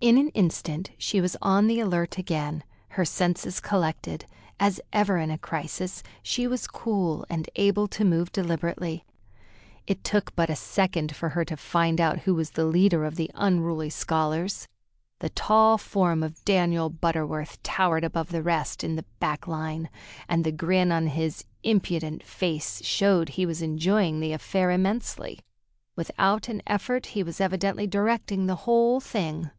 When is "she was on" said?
0.96-1.66